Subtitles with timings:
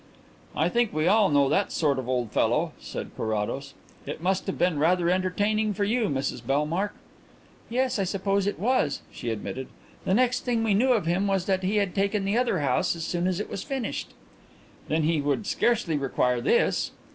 [0.55, 3.75] "I think we all know that sort of old fellow," said Carrados.
[4.07, 6.95] "It must have been rather entertaining for you, Mrs Bellmark."
[7.69, 9.67] "Yes, I suppose it was," she admitted.
[10.05, 12.95] "The next thing we knew of him was that he had taken the other house
[12.95, 14.15] as soon as it was finished."
[14.87, 16.89] "Then he would scarcely require this?"